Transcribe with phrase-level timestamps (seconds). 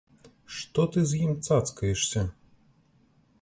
[0.59, 2.25] Што ты з ім цацкаешся?